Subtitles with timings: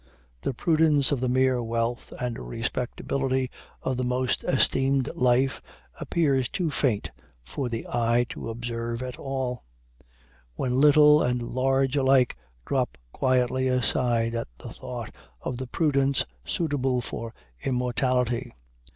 [0.41, 3.51] The prudence of the mere wealth and respectability
[3.83, 5.61] of the most esteem'd life
[5.99, 7.11] appears too faint
[7.43, 9.63] for the eye to observe at all,
[10.55, 12.35] when little and large alike
[12.65, 18.55] drop quietly aside at the thought of the prudence suitable for immortality.